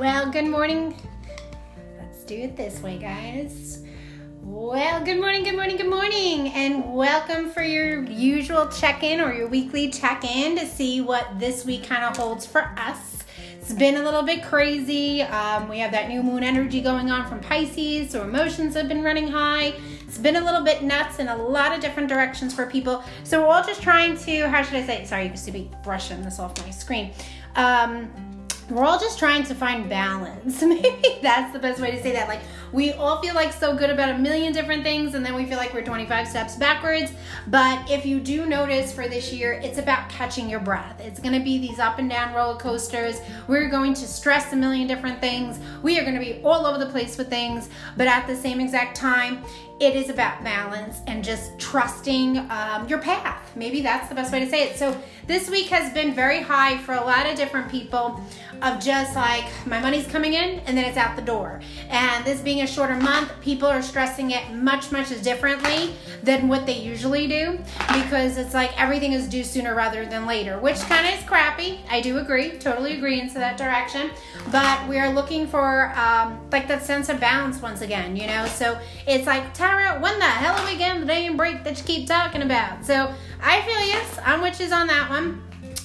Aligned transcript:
Well, 0.00 0.30
good 0.30 0.46
morning. 0.46 0.96
Let's 1.98 2.24
do 2.24 2.34
it 2.34 2.56
this 2.56 2.80
way, 2.80 2.96
guys. 2.96 3.84
Well, 4.40 5.04
good 5.04 5.20
morning, 5.20 5.44
good 5.44 5.56
morning, 5.56 5.76
good 5.76 5.90
morning, 5.90 6.48
and 6.54 6.94
welcome 6.94 7.50
for 7.50 7.62
your 7.62 8.04
usual 8.04 8.66
check 8.68 9.02
in 9.02 9.20
or 9.20 9.34
your 9.34 9.46
weekly 9.46 9.90
check 9.90 10.24
in 10.24 10.56
to 10.56 10.64
see 10.64 11.02
what 11.02 11.38
this 11.38 11.66
week 11.66 11.84
kind 11.84 12.02
of 12.02 12.16
holds 12.16 12.46
for 12.46 12.72
us. 12.78 13.24
It's 13.60 13.74
been 13.74 13.96
a 13.96 14.02
little 14.02 14.22
bit 14.22 14.42
crazy. 14.42 15.20
Um, 15.20 15.68
we 15.68 15.80
have 15.80 15.92
that 15.92 16.08
new 16.08 16.22
moon 16.22 16.44
energy 16.44 16.80
going 16.80 17.10
on 17.10 17.28
from 17.28 17.40
Pisces, 17.40 18.10
so 18.10 18.22
emotions 18.22 18.74
have 18.76 18.88
been 18.88 19.02
running 19.02 19.28
high. 19.28 19.74
It's 20.06 20.16
been 20.16 20.36
a 20.36 20.42
little 20.42 20.64
bit 20.64 20.82
nuts 20.82 21.18
in 21.18 21.28
a 21.28 21.36
lot 21.36 21.74
of 21.74 21.80
different 21.82 22.08
directions 22.08 22.54
for 22.54 22.64
people. 22.64 23.04
So 23.22 23.42
we're 23.42 23.48
all 23.48 23.62
just 23.62 23.82
trying 23.82 24.16
to, 24.20 24.48
how 24.48 24.62
should 24.62 24.76
I 24.76 24.86
say? 24.86 25.04
Sorry, 25.04 25.26
you 25.26 25.34
to 25.34 25.52
be 25.52 25.70
brushing 25.84 26.22
this 26.22 26.38
off 26.38 26.58
my 26.62 26.70
screen. 26.70 27.12
Um, 27.56 28.10
we're 28.70 28.84
all 28.84 28.98
just 28.98 29.18
trying 29.18 29.44
to 29.44 29.54
find 29.54 29.88
balance. 29.88 30.62
Maybe 30.62 31.18
that's 31.22 31.52
the 31.52 31.58
best 31.58 31.80
way 31.80 31.90
to 31.90 32.02
say 32.02 32.12
that. 32.12 32.28
Like, 32.28 32.40
we 32.72 32.92
all 32.92 33.20
feel 33.20 33.34
like 33.34 33.52
so 33.52 33.74
good 33.74 33.90
about 33.90 34.14
a 34.14 34.18
million 34.18 34.52
different 34.52 34.82
things, 34.82 35.14
and 35.14 35.24
then 35.24 35.34
we 35.34 35.44
feel 35.44 35.56
like 35.56 35.74
we're 35.74 35.84
25 35.84 36.28
steps 36.28 36.56
backwards. 36.56 37.12
But 37.48 37.90
if 37.90 38.06
you 38.06 38.20
do 38.20 38.46
notice 38.46 38.92
for 38.92 39.08
this 39.08 39.32
year, 39.32 39.52
it's 39.52 39.78
about 39.78 40.08
catching 40.08 40.48
your 40.48 40.60
breath. 40.60 41.00
It's 41.00 41.20
gonna 41.20 41.42
be 41.42 41.58
these 41.58 41.78
up 41.78 41.98
and 41.98 42.08
down 42.08 42.34
roller 42.34 42.58
coasters. 42.58 43.20
We're 43.48 43.68
going 43.68 43.94
to 43.94 44.06
stress 44.06 44.52
a 44.52 44.56
million 44.56 44.86
different 44.86 45.20
things. 45.20 45.58
We 45.82 45.98
are 45.98 46.04
gonna 46.04 46.20
be 46.20 46.40
all 46.44 46.66
over 46.66 46.78
the 46.78 46.90
place 46.90 47.18
with 47.18 47.28
things, 47.28 47.68
but 47.96 48.06
at 48.06 48.26
the 48.26 48.36
same 48.36 48.60
exact 48.60 48.96
time, 48.96 49.44
it 49.80 49.96
is 49.96 50.10
about 50.10 50.44
balance 50.44 51.00
and 51.06 51.24
just 51.24 51.58
trusting 51.58 52.36
um, 52.50 52.86
your 52.86 52.98
path. 52.98 53.50
Maybe 53.56 53.80
that's 53.80 54.10
the 54.10 54.14
best 54.14 54.30
way 54.30 54.40
to 54.40 54.48
say 54.48 54.64
it. 54.64 54.76
So, 54.76 54.96
this 55.26 55.48
week 55.48 55.68
has 55.68 55.92
been 55.94 56.14
very 56.14 56.42
high 56.42 56.76
for 56.78 56.94
a 56.94 57.00
lot 57.00 57.24
of 57.24 57.36
different 57.36 57.70
people 57.70 58.20
of 58.62 58.78
just 58.78 59.16
like 59.16 59.44
my 59.66 59.80
money's 59.80 60.06
coming 60.06 60.34
in 60.34 60.58
and 60.60 60.76
then 60.76 60.84
it's 60.84 60.98
out 60.98 61.16
the 61.16 61.22
door. 61.22 61.60
And 61.88 62.24
this 62.24 62.40
being 62.40 62.59
a 62.62 62.66
shorter 62.66 62.96
month, 62.96 63.32
people 63.40 63.68
are 63.68 63.82
stressing 63.82 64.30
it 64.30 64.52
much, 64.52 64.92
much 64.92 65.10
differently 65.22 65.94
than 66.22 66.48
what 66.48 66.66
they 66.66 66.78
usually 66.78 67.26
do 67.26 67.58
because 67.92 68.36
it's 68.36 68.54
like 68.54 68.78
everything 68.80 69.12
is 69.12 69.28
due 69.28 69.44
sooner 69.44 69.74
rather 69.74 70.06
than 70.06 70.26
later, 70.26 70.58
which 70.58 70.78
kind 70.80 71.06
of 71.06 71.14
is 71.18 71.24
crappy. 71.24 71.80
I 71.90 72.00
do 72.00 72.18
agree, 72.18 72.58
totally 72.58 72.96
agree 72.96 73.20
into 73.20 73.34
that 73.34 73.56
direction. 73.56 74.10
But 74.50 74.88
we 74.88 74.98
are 74.98 75.12
looking 75.12 75.46
for 75.46 75.92
um, 75.96 76.40
like 76.52 76.68
that 76.68 76.84
sense 76.84 77.08
of 77.08 77.20
balance 77.20 77.60
once 77.60 77.80
again, 77.80 78.16
you 78.16 78.26
know? 78.26 78.46
So 78.46 78.78
it's 79.06 79.26
like, 79.26 79.52
Tara, 79.54 80.00
when 80.00 80.18
the 80.18 80.24
hell 80.24 80.56
are 80.56 80.70
we 80.70 80.76
getting 80.76 81.00
the 81.00 81.06
day 81.06 81.26
and 81.26 81.36
break 81.36 81.64
that 81.64 81.78
you 81.78 81.84
keep 81.84 82.08
talking 82.08 82.42
about? 82.42 82.84
So 82.84 83.12
I 83.42 83.62
feel 83.62 83.80
yes, 83.86 84.18
I'm 84.24 84.40
you 84.40 84.72
on 84.72 84.86
that 84.88 85.08
one. 85.08 85.42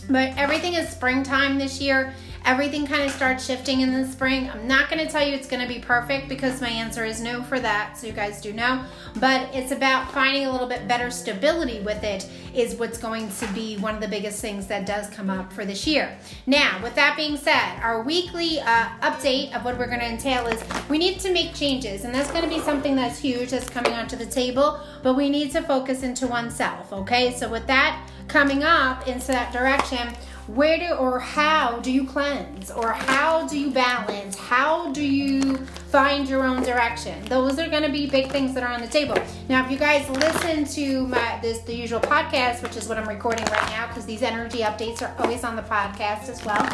But 0.10 0.38
everything 0.38 0.76
is 0.76 0.90
springtime 0.90 1.58
this 1.58 1.82
year 1.82 2.14
everything 2.46 2.86
kind 2.86 3.04
of 3.04 3.12
starts 3.12 3.46
shifting 3.46 3.82
in 3.82 3.92
the 3.92 4.08
spring. 4.08 4.50
I'm 4.50 4.68
not 4.68 4.90
going 4.90 5.04
to 5.04 5.12
tell 5.12 5.28
you 5.28 5.34
it's 5.34 5.48
going 5.48 5.62
to 5.62 5.68
be 5.68 5.80
perfect 5.80 6.30
because 6.30 6.62
my 6.62 6.70
answer 6.70 7.04
is 7.04 7.20
no 7.20 7.42
for 7.42 7.60
that, 7.60 7.98
so 7.98 8.06
you 8.06 8.14
guys 8.14 8.40
do 8.40 8.54
know. 8.54 8.86
But 9.20 9.54
it's 9.54 9.72
about 9.72 10.12
finding 10.12 10.46
a 10.46 10.52
little 10.52 10.68
bit 10.68 10.88
better 10.88 11.10
stability 11.10 11.82
with 11.82 12.04
it, 12.04 12.30
is 12.54 12.76
what's 12.76 13.00
going 13.00 13.30
to 13.30 13.48
be 13.54 13.78
one 13.78 13.96
of 13.96 14.02
the 14.02 14.08
biggest 14.08 14.42
things 14.42 14.68
that 14.68 14.86
does 14.86 15.10
come 15.10 15.30
up 15.30 15.52
for 15.52 15.66
this 15.66 15.88
year. 15.88 16.18
Now, 16.46 16.80
with 16.84 16.94
that 16.96 17.18
being 17.18 17.36
said, 17.36 17.80
our 17.82 18.04
weekly 18.04 18.60
uh, 18.60 18.90
update 19.02 19.56
of 19.56 19.66
what 19.66 19.78
we're 19.80 19.88
going 19.88 20.00
to 20.00 20.10
entail 20.10 20.46
is 20.46 20.64
we 20.88 21.00
need 21.00 21.20
to 21.22 21.34
make 21.34 21.56
changes, 21.56 22.06
and 22.06 22.14
that's 22.14 22.30
going 22.30 22.44
to 22.44 22.50
be 22.50 22.60
something 22.60 22.96
that's 22.96 23.18
huge 23.18 23.50
that's 23.50 23.70
coming 23.70 23.94
onto 23.94 24.16
the 24.16 24.26
table, 24.26 24.80
but 25.02 25.16
we 25.16 25.30
need 25.30 25.52
to 25.52 25.62
focus 25.64 26.04
into 26.04 26.28
oneself, 26.28 26.94
okay? 26.94 27.34
So, 27.34 27.50
with 27.50 27.66
that 27.68 28.08
coming 28.28 28.64
up 28.64 29.08
into 29.08 29.28
that 29.28 29.52
direction, 29.52 30.16
where 30.48 30.78
do 30.78 30.94
or 30.94 31.20
how 31.20 31.80
do 31.80 31.92
you 31.92 32.06
cleanse? 32.06 32.72
Or 32.72 32.92
how 32.92 33.48
do 33.48 33.60
you 33.60 33.72
balance? 33.72 34.36
How 34.36 34.92
do 34.92 35.04
you 35.04 35.58
find 35.58 36.28
your 36.28 36.44
own 36.44 36.64
direction? 36.64 37.24
Those 37.26 37.58
are 37.60 37.70
going 37.70 37.84
to 37.84 37.92
be 37.92 38.08
big 38.08 38.32
things 38.32 38.54
that 38.54 38.64
are 38.64 38.72
on 38.72 38.82
the 38.82 38.88
table. 38.88 39.16
Now 39.50 39.66
if 39.66 39.72
you 39.72 39.78
guys 39.78 40.08
listen 40.10 40.66
to 40.66 41.08
my 41.08 41.40
this 41.42 41.60
the 41.60 41.76
usual 41.76 42.00
podcast 42.00 42.64
which 42.64 42.76
is 42.76 42.88
what 42.88 42.98
i'm 42.98 43.08
recording 43.08 43.46
right 43.46 43.70
now 43.70 43.88
because 43.88 44.06
these 44.06 44.22
energy 44.22 44.60
updates 44.60 45.02
are 45.02 45.14
always 45.20 45.44
on 45.44 45.56
the 45.56 45.62
podcast 45.64 46.30
as 46.30 46.44
well 46.46 46.66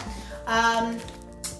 um, 0.47 0.97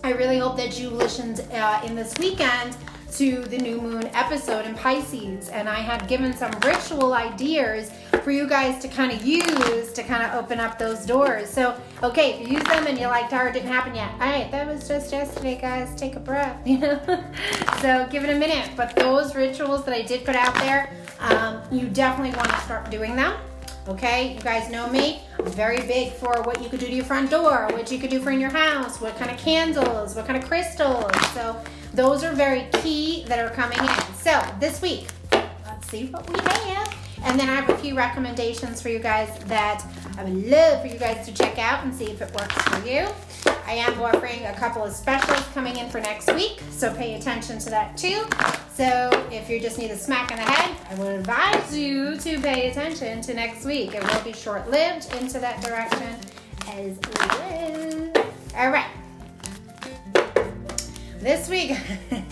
i 0.04 0.12
really 0.12 0.38
hope 0.38 0.56
that 0.58 0.80
you 0.80 0.90
listened 0.90 1.46
uh, 1.52 1.82
in 1.86 1.96
this 1.96 2.14
weekend 2.20 2.76
to 3.12 3.42
the 3.46 3.58
new 3.58 3.82
moon 3.82 4.10
episode 4.14 4.66
in 4.66 4.74
Pisces, 4.74 5.50
and 5.50 5.68
I 5.68 5.80
had 5.82 6.08
given 6.08 6.32
some 6.34 6.52
ritual 6.64 7.14
ideas 7.14 7.92
for 8.24 8.32
you 8.32 8.48
guys 8.48 8.82
to 8.82 8.88
kind 8.88 9.12
of 9.12 9.26
use 9.26 9.92
to 9.94 10.04
kind 10.04 10.24
of 10.24 10.44
open 10.44 10.60
up 10.60 10.78
those 10.78 11.06
doors. 11.06 11.50
So, 11.50 11.80
okay, 12.04 12.34
if 12.34 12.48
you 12.48 12.56
use 12.56 12.64
them 12.64 12.88
and 12.88 12.98
you're 12.98 13.10
like, 13.10 13.30
Tara, 13.30 13.52
didn't 13.52 13.70
happen 13.70 13.96
yet. 13.96 14.12
All 14.14 14.20
right, 14.20 14.50
that 14.52 14.68
was 14.68 14.88
just 14.88 15.12
yesterday, 15.12 15.60
guys. 15.60 15.94
Take 15.96 16.16
a 16.16 16.20
breath, 16.20 16.60
you 16.68 16.78
know? 16.78 17.00
so, 17.82 18.08
give 18.12 18.24
it 18.24 18.30
a 18.30 18.40
minute. 18.40 18.70
But 18.76 18.96
those 18.96 19.36
rituals 19.36 19.86
that 19.86 19.94
I 19.94 20.02
did 20.02 20.26
put 20.26 20.36
out 20.36 20.56
there, 20.56 20.94
um, 21.20 21.62
you 21.72 21.88
definitely 21.88 22.36
want 22.36 22.50
to 22.50 22.60
start 22.62 22.90
doing 22.90 23.16
them. 23.16 23.40
Okay, 23.88 24.36
you 24.36 24.42
guys 24.42 24.70
know 24.70 24.88
me. 24.90 25.22
I'm 25.40 25.46
very 25.46 25.82
big 25.88 26.14
for 26.14 26.44
what 26.44 26.62
you 26.62 26.70
could 26.70 26.80
do 26.80 26.86
to 26.86 26.94
your 26.94 27.06
front 27.06 27.32
door, 27.32 27.68
what 27.72 27.92
you 27.92 27.98
could 27.98 28.12
do 28.12 28.20
for 28.20 28.30
in 28.30 28.40
your 28.40 28.52
house, 28.52 29.02
what 29.02 29.18
kind 29.18 29.32
of 29.32 29.38
candles, 29.38 30.16
what 30.16 30.28
kind 30.28 30.42
of 30.42 30.48
crystals. 30.48 31.12
So, 31.34 31.60
those 31.94 32.24
are 32.24 32.32
very 32.32 32.68
key 32.82 33.26
that 33.28 33.40
are 33.40 33.50
coming 33.50 33.78
in. 33.80 34.16
So 34.16 34.42
this 34.60 34.82
week, 34.82 35.08
let's 35.32 35.90
see 35.90 36.06
what 36.06 36.30
we 36.30 36.40
have. 36.40 37.01
And 37.24 37.40
then 37.40 37.50
I 37.50 37.56
have 37.56 37.70
a 37.70 37.78
few 37.78 37.96
recommendations 37.96 38.82
for 38.82 38.90
you 38.90 39.00
guys 39.00 39.30
that 39.46 39.86
I 40.18 40.24
would 40.24 40.48
love 40.48 40.82
for 40.82 40.88
you 40.88 40.98
guys 40.98 41.26
to 41.28 41.34
check 41.34 41.60
out 41.60 41.84
and 41.84 41.94
see 41.94 42.06
if 42.06 42.22
it 42.22 42.32
works 42.34 42.56
for 42.64 42.88
you. 42.88 43.08
I 43.66 43.74
am 43.74 44.02
offering 44.02 44.46
a 44.46 44.54
couple 44.54 44.84
of 44.84 44.92
specials 44.92 45.46
coming 45.54 45.78
in 45.78 45.90
for 45.90 46.02
next 46.02 46.34
week, 46.34 46.62
so 46.72 46.94
pay 46.94 47.16
attention 47.16 47.60
to 47.60 47.70
that 47.70 47.96
too. 47.96 48.26
So 48.74 49.10
if 49.32 49.50
you 49.50 49.60
just 49.60 49.78
need 49.78 49.92
a 49.92 49.98
smack 49.98 50.32
in 50.32 50.38
the 50.38 50.44
head, 50.44 50.76
I 50.90 50.96
would 50.96 51.20
advise 51.20 51.78
you 51.78 52.18
to 52.18 52.40
pay 52.42 52.70
attention 52.70 53.22
to 53.22 53.34
next 53.34 53.64
week. 53.66 53.94
It 53.94 54.04
will 54.04 54.24
be 54.24 54.34
short-lived 54.34 55.14
into 55.16 55.40
that 55.40 55.62
direction 55.62 56.16
as 56.68 56.98
well. 57.16 58.12
All 58.58 58.72
right. 58.72 58.90
This 61.20 61.48
week, 61.50 61.78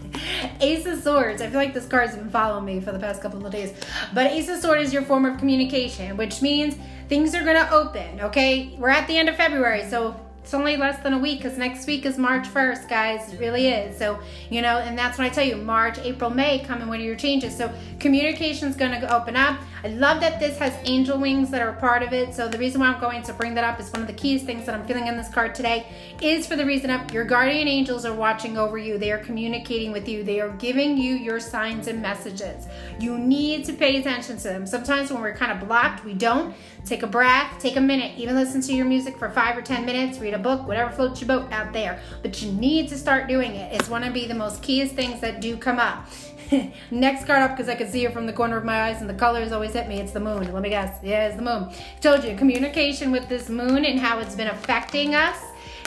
Ace 0.61 0.85
of 0.85 1.01
Swords. 1.01 1.41
I 1.41 1.47
feel 1.47 1.59
like 1.59 1.73
this 1.73 1.87
card's 1.87 2.15
been 2.15 2.29
following 2.29 2.65
me 2.65 2.79
for 2.81 2.91
the 2.91 2.99
past 2.99 3.21
couple 3.21 3.45
of 3.45 3.51
days. 3.51 3.73
But 4.13 4.31
Ace 4.31 4.49
of 4.49 4.59
Swords 4.59 4.87
is 4.87 4.93
your 4.93 5.03
form 5.03 5.25
of 5.25 5.37
communication, 5.37 6.17
which 6.17 6.41
means 6.41 6.75
things 7.07 7.33
are 7.33 7.43
going 7.43 7.55
to 7.55 7.71
open, 7.71 8.21
okay? 8.21 8.75
We're 8.77 8.89
at 8.89 9.07
the 9.07 9.17
end 9.17 9.29
of 9.29 9.35
February, 9.35 9.89
so 9.89 10.19
it's 10.49 10.55
only 10.55 10.77
less 10.77 10.97
than 11.03 11.13
a 11.13 11.19
week 11.19 11.43
because 11.43 11.59
next 11.59 11.85
week 11.85 12.07
is 12.07 12.17
March 12.17 12.47
1st, 12.47 12.89
guys. 12.89 13.31
It 13.31 13.39
really 13.39 13.67
is. 13.67 13.95
So, 13.95 14.19
you 14.49 14.63
know, 14.63 14.79
and 14.79 14.97
that's 14.97 15.19
when 15.19 15.27
I 15.27 15.29
tell 15.29 15.45
you 15.45 15.57
March, 15.57 15.99
April, 15.99 16.31
May 16.31 16.65
come 16.65 16.81
in 16.81 16.87
one 16.87 16.97
of 16.97 17.05
your 17.05 17.15
changes. 17.15 17.55
So, 17.55 17.71
communication 17.99 18.67
is 18.67 18.75
going 18.75 18.99
to 18.99 19.15
open 19.15 19.35
up. 19.35 19.59
I 19.83 19.89
love 19.89 20.19
that 20.21 20.39
this 20.39 20.57
has 20.57 20.75
angel 20.85 21.19
wings 21.19 21.51
that 21.51 21.61
are 21.61 21.73
part 21.73 22.01
of 22.01 22.13
it. 22.13 22.33
So, 22.33 22.47
the 22.47 22.57
reason 22.57 22.81
why 22.81 22.87
I'm 22.87 22.99
going 22.99 23.21
to 23.21 23.33
bring 23.33 23.53
that 23.53 23.63
up 23.63 23.79
is 23.79 23.91
one 23.91 24.01
of 24.01 24.07
the 24.07 24.13
keys 24.13 24.41
things 24.41 24.65
that 24.65 24.73
I'm 24.73 24.87
feeling 24.87 25.05
in 25.05 25.17
this 25.17 25.29
card 25.29 25.53
today 25.53 25.85
is 26.19 26.47
for 26.47 26.55
the 26.55 26.65
reason 26.65 26.89
of 26.89 27.13
your 27.13 27.25
guardian 27.25 27.67
angels 27.67 28.03
are 28.03 28.15
watching 28.15 28.57
over 28.57 28.79
you. 28.79 28.97
They 28.97 29.11
are 29.11 29.19
communicating 29.19 29.91
with 29.91 30.09
you. 30.09 30.23
They 30.23 30.39
are 30.39 30.49
giving 30.53 30.97
you 30.97 31.13
your 31.13 31.39
signs 31.39 31.85
and 31.85 32.01
messages. 32.01 32.65
You 32.99 33.19
need 33.19 33.65
to 33.65 33.73
pay 33.73 33.97
attention 33.97 34.37
to 34.37 34.43
them. 34.45 34.65
Sometimes 34.65 35.11
when 35.11 35.21
we're 35.21 35.35
kind 35.35 35.51
of 35.51 35.67
blocked, 35.67 36.03
we 36.03 36.15
don't. 36.15 36.55
Take 36.85 37.03
a 37.03 37.07
breath, 37.07 37.59
take 37.59 37.75
a 37.75 37.81
minute, 37.81 38.17
even 38.17 38.35
listen 38.35 38.61
to 38.61 38.73
your 38.73 38.85
music 38.85 39.17
for 39.17 39.29
five 39.29 39.55
or 39.55 39.61
10 39.61 39.85
minutes, 39.85 40.17
read 40.17 40.33
a 40.33 40.38
book, 40.39 40.67
whatever 40.67 40.91
floats 40.91 41.21
your 41.21 41.27
boat 41.27 41.51
out 41.51 41.73
there. 41.73 42.01
But 42.21 42.41
you 42.41 42.51
need 42.51 42.89
to 42.89 42.97
start 42.97 43.27
doing 43.27 43.55
it. 43.55 43.73
It's 43.73 43.89
one 43.89 44.03
of 44.03 44.13
the 44.13 44.33
most 44.33 44.61
keyest 44.61 44.95
things 44.95 45.21
that 45.21 45.41
do 45.41 45.57
come 45.57 45.79
up. 45.79 46.07
Next 46.91 47.25
card 47.25 47.43
up, 47.43 47.51
because 47.51 47.69
I 47.69 47.75
can 47.75 47.89
see 47.89 48.05
it 48.05 48.13
from 48.13 48.25
the 48.25 48.33
corner 48.33 48.57
of 48.57 48.65
my 48.65 48.89
eyes 48.89 49.01
and 49.01 49.09
the 49.09 49.13
colors 49.13 49.51
always 49.51 49.73
hit 49.73 49.87
me. 49.87 49.99
It's 49.99 50.11
the 50.11 50.19
moon. 50.19 50.51
Let 50.51 50.63
me 50.63 50.69
guess. 50.69 50.99
Yeah, 51.03 51.27
it's 51.27 51.35
the 51.35 51.43
moon. 51.43 51.71
Told 52.01 52.23
you, 52.23 52.35
communication 52.35 53.11
with 53.11 53.29
this 53.29 53.49
moon 53.49 53.85
and 53.85 53.99
how 53.99 54.19
it's 54.19 54.35
been 54.35 54.47
affecting 54.47 55.15
us 55.15 55.37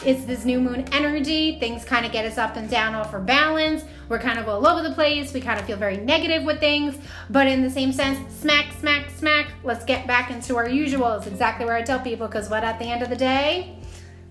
it's 0.04 0.24
this 0.24 0.44
new 0.44 0.60
moon 0.60 0.84
energy. 0.90 1.60
Things 1.60 1.84
kind 1.84 2.04
of 2.04 2.10
get 2.10 2.24
us 2.24 2.36
up 2.36 2.56
and 2.56 2.68
down 2.68 2.96
off 2.96 3.14
our 3.14 3.20
balance. 3.20 3.84
We're 4.08 4.18
kind 4.18 4.38
of 4.38 4.48
all 4.48 4.66
over 4.66 4.82
the 4.86 4.94
place. 4.94 5.32
We 5.32 5.40
kind 5.40 5.60
of 5.60 5.66
feel 5.66 5.76
very 5.76 5.96
negative 5.96 6.42
with 6.42 6.58
things. 6.58 6.98
But 7.30 7.46
in 7.46 7.62
the 7.62 7.70
same 7.70 7.92
sense, 7.92 8.18
smack, 8.34 8.72
smack, 8.80 9.10
smack, 9.10 9.52
let's 9.62 9.84
get 9.84 10.08
back 10.08 10.30
into 10.30 10.56
our 10.56 10.68
usual. 10.68 11.12
It's 11.12 11.28
exactly 11.28 11.66
where 11.66 11.76
I 11.76 11.82
tell 11.82 12.00
people 12.00 12.26
because 12.26 12.50
what 12.50 12.64
at 12.64 12.80
the 12.80 12.86
end 12.86 13.02
of 13.02 13.10
the 13.10 13.16
day, 13.16 13.76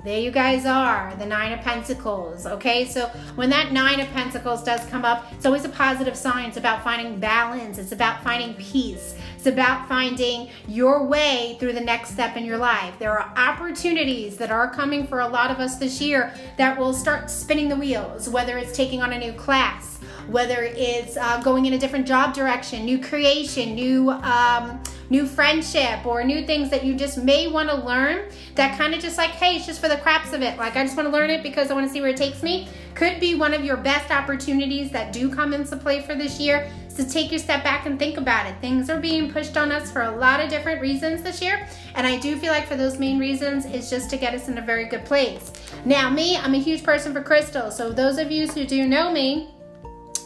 there 0.04 0.20
you 0.20 0.32
guys 0.32 0.66
are, 0.66 1.16
the 1.18 1.26
Nine 1.26 1.52
of 1.52 1.60
Pentacles. 1.60 2.48
Okay, 2.48 2.86
so 2.86 3.08
when 3.36 3.52
that 3.52 3.72
Nine 3.72 4.00
of 4.00 4.08
Pentacles 4.10 4.64
does 4.64 4.84
come 4.90 5.06
up, 5.06 5.32
it's 5.34 5.46
always 5.46 5.64
a 5.64 5.70
positive 5.70 6.16
sign. 6.16 6.50
It's 6.50 6.58
about 6.58 6.84
finding 6.84 7.20
balance, 7.20 7.78
it's 7.78 7.92
about 7.92 8.24
finding 8.24 8.56
peace, 8.56 9.16
it's 9.36 9.46
about 9.46 9.88
finding 9.88 10.50
your 10.68 11.06
way 11.06 11.56
through 11.60 11.74
the 11.74 11.82
next 11.82 12.12
step 12.12 12.36
in 12.36 12.46
your 12.46 12.58
life. 12.58 12.98
There 12.98 13.18
are 13.18 13.32
opportunities 13.38 14.38
that 14.38 14.50
are 14.50 14.74
coming 14.74 15.06
for 15.06 15.20
a 15.20 15.28
lot 15.28 15.52
of 15.52 15.60
us 15.60 15.78
this 15.78 16.02
year 16.02 16.34
that 16.58 16.80
will 16.80 16.94
start 16.94 17.30
spinning 17.30 17.70
the 17.70 17.76
wheels, 17.76 18.28
whether 18.28 18.58
it's 18.58 18.76
taking 18.76 19.04
on 19.04 19.14
a 19.14 19.20
new 19.20 19.34
class 19.34 20.00
whether 20.28 20.64
it's 20.64 21.18
uh, 21.18 21.42
going 21.42 21.66
in 21.66 21.74
a 21.74 21.78
different 21.78 22.08
job 22.08 22.34
direction, 22.34 22.86
new 22.86 23.00
creation, 23.00 23.76
new 23.76 24.12
um, 24.12 24.82
new 25.10 25.26
friendship, 25.26 26.06
or 26.06 26.24
new 26.24 26.46
things 26.46 26.70
that 26.70 26.86
you 26.86 26.96
just 26.96 27.18
may 27.18 27.46
want 27.48 27.70
to 27.70 27.76
learn. 27.76 28.30
That 28.56 28.78
kind 28.78 28.94
of 28.94 29.02
just 29.02 29.18
like, 29.18 29.32
hey, 29.32 29.58
it's 29.58 29.66
just 29.66 29.82
for 29.82 29.90
the 29.90 29.98
craps 29.98 30.32
of 30.32 30.42
it. 30.42 30.58
Like 30.58 30.78
I 30.78 30.84
just 30.84 30.96
want 30.96 31.08
to 31.08 31.14
learn 31.14 31.30
it 31.30 31.44
because 31.44 31.70
I 31.70 31.74
want 31.74 31.86
to 31.86 31.92
see 31.92 32.00
where 32.00 32.12
it 32.12 32.18
takes 32.18 32.42
me. 32.42 32.70
Could 32.96 33.20
be 33.20 33.36
one 33.36 33.54
of 33.54 33.64
your 33.64 33.78
best 33.78 34.10
opportunities 34.10 34.90
that 34.92 35.12
do 35.12 35.30
come 35.30 35.54
into 35.54 35.76
play 35.76 36.02
for 36.02 36.16
this 36.16 36.40
year. 36.40 36.72
So 36.88 37.06
take 37.06 37.32
your 37.32 37.40
step 37.40 37.64
back 37.64 37.86
and 37.86 37.98
think 37.98 38.18
about 38.18 38.46
it. 38.46 38.56
Things 38.62 38.90
are 38.90 39.00
being 39.00 39.32
pushed 39.32 39.58
on 39.58 39.72
us 39.72 39.92
for 39.92 40.04
a 40.04 40.12
lot 40.12 40.40
of 40.40 40.50
different 40.50 40.82
reasons 40.82 41.24
this 41.24 41.42
year. 41.42 41.68
And 41.96 42.06
I 42.06 42.18
do 42.18 42.38
feel 42.38 42.52
like 42.52 42.68
for 42.68 42.76
those 42.76 43.00
main 43.00 43.18
reasons, 43.18 43.66
it's 43.66 43.90
just 43.90 44.10
to 44.12 44.18
get 44.18 44.34
us 44.34 44.48
in 44.48 44.58
a 44.58 44.62
very 44.62 44.86
good 44.86 45.06
place. 45.06 45.52
Now, 45.86 46.10
me, 46.10 46.38
I'm 46.38 46.54
a 46.54 46.60
huge 46.60 46.84
person 46.84 47.14
for 47.14 47.22
crystals. 47.22 47.76
So 47.76 47.92
those 47.92 48.18
of 48.18 48.30
you 48.32 48.48
who 48.48 48.66
do 48.66 48.88
know 48.88 49.12
me, 49.12 49.50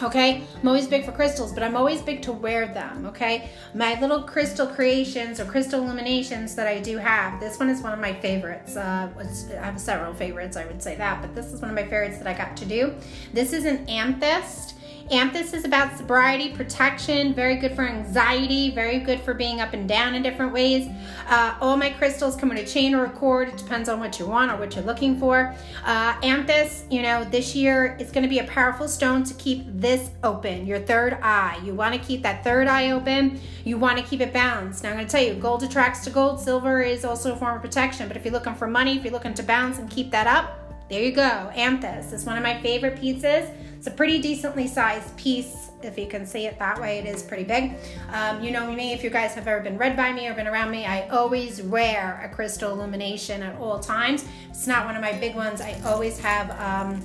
Okay, 0.03 0.43
I'm 0.61 0.67
always 0.67 0.87
big 0.87 1.05
for 1.05 1.11
crystals, 1.13 1.53
but 1.53 1.63
I'm 1.63 1.75
always 1.75 2.01
big 2.01 2.21
to 2.23 2.33
wear 2.33 2.67
them. 2.67 3.05
Okay, 3.05 3.49
my 3.73 3.99
little 3.99 4.23
crystal 4.23 4.67
creations 4.67 5.39
or 5.39 5.45
crystal 5.45 5.81
illuminations 5.81 6.53
that 6.55 6.67
I 6.67 6.79
do 6.79 6.97
have. 6.97 7.39
This 7.39 7.59
one 7.59 7.69
is 7.69 7.81
one 7.81 7.93
of 7.93 7.99
my 7.99 8.13
favorites. 8.13 8.75
Uh, 8.75 9.09
I 9.17 9.65
have 9.65 9.79
several 9.79 10.13
favorites, 10.13 10.57
I 10.57 10.65
would 10.65 10.81
say 10.83 10.95
that, 10.95 11.21
but 11.21 11.33
this 11.33 11.53
is 11.53 11.61
one 11.61 11.69
of 11.69 11.75
my 11.75 11.83
favorites 11.83 12.17
that 12.17 12.27
I 12.27 12.33
got 12.33 12.57
to 12.57 12.65
do. 12.65 12.93
This 13.33 13.53
is 13.53 13.65
an 13.65 13.87
amethyst. 13.87 14.75
Amethyst 15.11 15.53
is 15.53 15.65
about 15.65 15.95
sobriety, 15.97 16.49
protection, 16.49 17.31
very 17.35 17.57
good 17.57 17.75
for 17.75 17.83
anxiety, 17.87 18.71
very 18.71 18.97
good 18.97 19.19
for 19.19 19.35
being 19.35 19.61
up 19.61 19.73
and 19.73 19.87
down 19.87 20.15
in 20.15 20.23
different 20.23 20.51
ways. 20.51 20.87
Uh, 21.27 21.55
all 21.61 21.77
my 21.77 21.91
crystals 21.91 22.35
come 22.35 22.49
in 22.49 22.57
a 22.57 22.65
chain 22.65 22.95
or 22.95 23.05
a 23.05 23.09
cord. 23.11 23.49
It 23.49 23.57
depends 23.57 23.87
on 23.87 23.99
what 23.99 24.17
you 24.17 24.25
want 24.25 24.51
or 24.51 24.57
what 24.57 24.75
you're 24.75 24.83
looking 24.83 25.19
for. 25.19 25.55
Uh, 25.83 26.15
amethyst, 26.23 26.91
you 26.91 27.03
know, 27.03 27.23
this 27.23 27.55
year 27.55 27.95
it's 27.99 28.11
going 28.11 28.23
to 28.23 28.29
be 28.29 28.39
a 28.39 28.45
powerful 28.45 28.87
stone 28.87 29.23
to 29.25 29.33
keep 29.35 29.63
this 29.67 30.09
open, 30.23 30.65
your 30.65 30.79
third 30.79 31.19
eye. 31.21 31.59
You 31.63 31.75
want 31.75 31.93
to 31.93 32.01
keep 32.01 32.23
that 32.23 32.43
third 32.43 32.67
eye 32.67 32.89
open. 32.89 33.39
You 33.63 33.77
want 33.77 33.99
to 33.99 34.03
keep 34.03 34.21
it 34.21 34.33
balanced. 34.33 34.83
Now, 34.83 34.89
I'm 34.89 34.95
going 34.95 35.05
to 35.05 35.11
tell 35.11 35.23
you, 35.23 35.35
gold 35.35 35.61
attracts 35.61 36.03
to 36.05 36.09
gold. 36.09 36.39
Silver 36.39 36.81
is 36.81 37.05
also 37.05 37.33
a 37.33 37.37
form 37.37 37.55
of 37.55 37.61
protection. 37.61 38.07
But 38.07 38.17
if 38.17 38.25
you're 38.25 38.33
looking 38.33 38.55
for 38.55 38.67
money, 38.67 38.97
if 38.97 39.03
you're 39.03 39.13
looking 39.13 39.35
to 39.35 39.43
balance 39.43 39.77
and 39.77 39.87
keep 39.87 40.09
that 40.11 40.25
up, 40.25 40.64
there 40.89 41.01
you 41.01 41.11
go. 41.11 41.51
Amethyst 41.55 42.13
is 42.13 42.25
one 42.25 42.37
of 42.37 42.43
my 42.43 42.61
favorite 42.61 42.99
pieces. 42.99 43.49
It's 43.75 43.87
a 43.87 43.91
pretty 43.91 44.21
decently 44.21 44.67
sized 44.67 45.15
piece, 45.17 45.69
if 45.83 45.97
you 45.97 46.07
can 46.07 46.25
see 46.25 46.45
it 46.45 46.57
that 46.59 46.79
way. 46.79 46.99
It 46.99 47.05
is 47.05 47.23
pretty 47.23 47.43
big. 47.43 47.73
Um, 48.11 48.43
you 48.43 48.51
know 48.51 48.71
me, 48.71 48.93
if 48.93 49.03
you 49.03 49.09
guys 49.09 49.33
have 49.33 49.47
ever 49.47 49.61
been 49.61 49.77
read 49.77 49.95
by 49.95 50.11
me 50.11 50.27
or 50.27 50.33
been 50.33 50.47
around 50.47 50.71
me, 50.71 50.85
I 50.85 51.07
always 51.09 51.61
wear 51.61 52.21
a 52.23 52.33
crystal 52.33 52.71
illumination 52.71 53.43
at 53.43 53.59
all 53.59 53.79
times. 53.79 54.25
It's 54.49 54.67
not 54.67 54.85
one 54.85 54.95
of 54.95 55.01
my 55.01 55.13
big 55.13 55.35
ones. 55.35 55.61
I 55.61 55.79
always 55.85 56.19
have. 56.19 56.49
Um, 56.59 57.03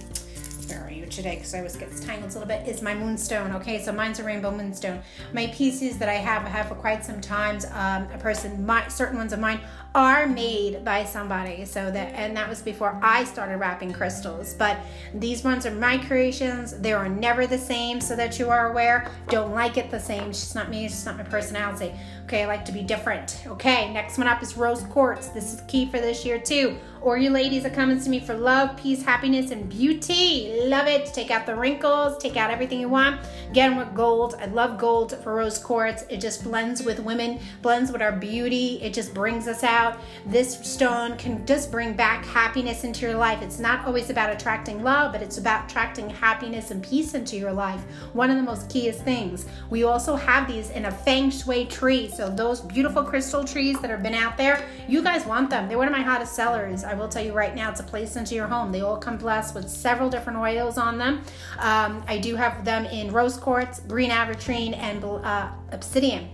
where 0.68 0.84
are 0.84 0.90
you 0.90 1.04
today? 1.06 1.34
Because 1.34 1.52
I 1.52 1.58
always 1.58 1.76
get 1.76 1.90
tangled 2.00 2.30
a 2.30 2.34
little 2.34 2.46
bit. 2.46 2.66
Is 2.68 2.80
my 2.80 2.94
moonstone. 2.94 3.52
Okay, 3.56 3.82
so 3.82 3.92
mine's 3.92 4.20
a 4.20 4.24
rainbow 4.24 4.50
moonstone. 4.50 5.00
My 5.32 5.48
pieces 5.48 5.98
that 5.98 6.08
I 6.08 6.14
have, 6.14 6.44
I 6.44 6.48
have 6.48 6.68
for 6.68 6.76
quite 6.76 7.04
some 7.04 7.20
times. 7.20 7.64
Um, 7.64 8.08
a 8.12 8.18
person, 8.18 8.64
my 8.64 8.86
certain 8.88 9.18
ones 9.18 9.32
of 9.32 9.40
mine 9.40 9.60
are 9.94 10.26
made 10.26 10.84
by 10.84 11.04
somebody. 11.04 11.64
So 11.64 11.90
that, 11.90 12.14
and 12.14 12.36
that 12.36 12.48
was 12.48 12.62
before 12.62 12.98
I 13.02 13.24
started 13.24 13.56
wrapping 13.56 13.92
crystals. 13.92 14.54
But 14.54 14.78
these 15.14 15.42
ones 15.42 15.66
are 15.66 15.70
my 15.72 15.98
creations. 15.98 16.78
They 16.78 16.92
are 16.92 17.08
never 17.08 17.46
the 17.46 17.58
same, 17.58 18.00
so 18.00 18.14
that 18.16 18.38
you 18.38 18.50
are 18.50 18.70
aware. 18.70 19.10
Don't 19.28 19.52
like 19.52 19.76
it 19.76 19.90
the 19.90 19.98
same. 19.98 20.30
It's 20.30 20.40
just 20.40 20.54
not 20.54 20.70
me. 20.70 20.84
It's 20.84 20.94
just 20.94 21.06
not 21.06 21.16
my 21.16 21.24
personality. 21.24 21.92
Okay, 22.24 22.44
I 22.44 22.46
like 22.46 22.64
to 22.66 22.72
be 22.72 22.82
different. 22.82 23.42
Okay, 23.46 23.92
next 23.92 24.16
one 24.16 24.28
up 24.28 24.42
is 24.42 24.56
rose 24.56 24.82
quartz. 24.84 25.28
This 25.28 25.54
is 25.54 25.62
key 25.62 25.90
for 25.90 25.98
this 25.98 26.24
year 26.24 26.38
too. 26.38 26.78
Or 27.00 27.16
you 27.16 27.30
ladies 27.30 27.64
are 27.64 27.70
coming 27.70 28.00
to 28.00 28.10
me 28.10 28.20
for 28.20 28.34
love, 28.34 28.76
peace, 28.76 29.02
happiness, 29.02 29.50
and 29.50 29.68
beauty. 29.68 30.60
Love 30.66 30.86
it. 30.86 31.06
Take 31.06 31.30
out 31.30 31.46
the 31.46 31.56
wrinkles, 31.56 32.22
take 32.22 32.36
out 32.36 32.50
everything 32.50 32.78
you 32.78 32.90
want. 32.90 33.20
Again, 33.48 33.76
with 33.76 33.94
gold. 33.94 34.34
I 34.38 34.46
love 34.46 34.78
gold 34.78 35.16
for 35.24 35.34
rose 35.34 35.58
quartz. 35.58 36.04
It 36.10 36.20
just 36.20 36.44
blends 36.44 36.82
with 36.82 37.00
women, 37.00 37.40
blends 37.62 37.90
with 37.90 38.02
our 38.02 38.12
beauty. 38.12 38.78
It 38.82 38.92
just 38.92 39.14
brings 39.14 39.48
us 39.48 39.64
out. 39.64 39.79
This 40.26 40.58
stone 40.60 41.16
can 41.16 41.44
just 41.46 41.70
bring 41.70 41.94
back 41.94 42.24
happiness 42.24 42.84
into 42.84 43.06
your 43.06 43.16
life. 43.16 43.42
It's 43.42 43.58
not 43.58 43.86
always 43.86 44.10
about 44.10 44.30
attracting 44.30 44.82
love, 44.82 45.12
but 45.12 45.22
it's 45.22 45.38
about 45.38 45.70
attracting 45.70 46.10
happiness 46.10 46.70
and 46.70 46.82
peace 46.82 47.14
into 47.14 47.36
your 47.36 47.52
life. 47.52 47.80
One 48.12 48.30
of 48.30 48.36
the 48.36 48.42
most 48.42 48.68
keyest 48.68 49.02
things. 49.02 49.46
We 49.70 49.84
also 49.84 50.16
have 50.16 50.46
these 50.46 50.70
in 50.70 50.84
a 50.84 50.90
feng 50.90 51.30
shui 51.30 51.66
tree. 51.66 52.08
So 52.08 52.28
those 52.28 52.60
beautiful 52.60 53.02
crystal 53.02 53.44
trees 53.44 53.80
that 53.80 53.90
have 53.90 54.02
been 54.02 54.14
out 54.14 54.36
there, 54.36 54.64
you 54.88 55.02
guys 55.02 55.24
want 55.26 55.50
them. 55.50 55.68
They're 55.68 55.78
one 55.78 55.88
of 55.88 55.92
my 55.92 56.02
hottest 56.02 56.34
sellers. 56.34 56.84
I 56.84 56.94
will 56.94 57.08
tell 57.08 57.24
you 57.24 57.32
right 57.32 57.54
now, 57.54 57.70
it's 57.70 57.80
a 57.80 57.84
place 57.84 58.16
into 58.16 58.34
your 58.34 58.46
home. 58.46 58.72
They 58.72 58.82
all 58.82 58.96
come 58.96 59.16
blessed 59.16 59.54
with 59.54 59.68
several 59.68 60.10
different 60.10 60.38
oils 60.38 60.78
on 60.78 60.98
them. 60.98 61.22
Um, 61.58 62.02
I 62.06 62.18
do 62.18 62.36
have 62.36 62.64
them 62.64 62.84
in 62.86 63.12
rose 63.12 63.36
quartz, 63.36 63.80
green 63.80 64.10
aventurine, 64.10 64.76
and 64.76 65.04
uh, 65.04 65.50
obsidian. 65.72 66.28